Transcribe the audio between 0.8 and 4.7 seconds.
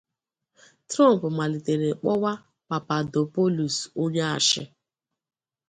Trump malitere kpọwa Papadopoulos onye ashị